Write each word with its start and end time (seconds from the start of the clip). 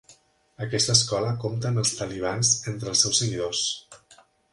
Aquesta 0.67 0.95
escola 0.99 1.33
compta 1.43 1.69
amb 1.71 1.81
els 1.81 1.91
talibans 1.99 2.53
entre 2.73 2.91
els 2.93 3.05
seus 3.07 3.21
seguidors. 3.23 3.61